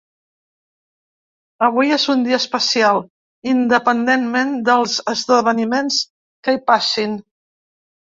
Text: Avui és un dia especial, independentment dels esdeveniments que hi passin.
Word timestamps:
Avui 1.65 1.91
és 1.97 2.05
un 2.13 2.23
dia 2.27 2.39
especial, 2.43 3.01
independentment 3.51 4.55
dels 4.71 4.95
esdeveniments 5.13 5.99
que 6.49 6.57
hi 6.57 6.61
passin. 6.73 7.15